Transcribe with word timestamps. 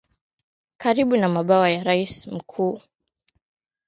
Karibu 0.81 1.15
na 1.17 1.29
mabwawa 1.29 1.69
ya 1.69 1.83
Ras 1.83 2.27
Mkumbuu 2.27 2.67
yanarudi 2.67 2.89